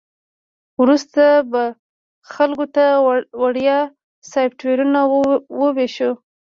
وروسته 0.81 1.23
به 1.51 1.63
خلکو 2.33 2.65
ته 2.75 2.83
وړیا 3.41 3.79
سافټویرونه 4.31 4.99
وویشو 5.59 6.09